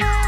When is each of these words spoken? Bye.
Bye. 0.00 0.21